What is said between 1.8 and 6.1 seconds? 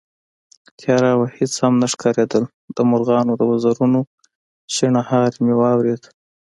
نه ښکارېدل، د مرغانو د وزرونو شڼهاری مې واورېد